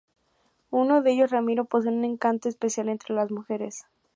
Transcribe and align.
Uno 0.71 1.03
de 1.03 1.11
ellos, 1.11 1.29
Ramiro, 1.29 1.65
posee 1.65 1.91
un 1.91 2.03
encanto 2.05 2.49
especial 2.49 2.89
entre 2.89 3.13
las 3.13 3.29
mujeres. 3.29 3.85